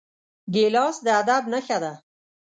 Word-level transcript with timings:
ګیلاس 0.53 0.95
د 1.05 1.07
ادب 1.19 1.43
نښه 1.53 1.77
ده. 1.83 1.93